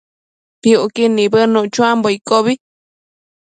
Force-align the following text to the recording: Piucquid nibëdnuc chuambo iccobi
Piucquid 0.61 1.11
nibëdnuc 1.15 1.67
chuambo 1.75 2.07
iccobi 2.17 2.53